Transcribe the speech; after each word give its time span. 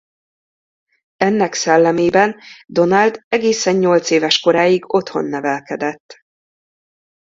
Ennek 1.17 1.53
szellemében 1.53 2.39
Donald 2.65 3.23
egészen 3.27 3.75
nyolcéves 3.75 4.39
koráig 4.39 4.93
otthon 4.93 5.25
nevelkedett. 5.25 6.15